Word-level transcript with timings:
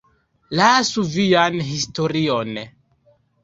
Lasu 0.59 1.03
vian 1.17 1.59
historion! 1.69 2.61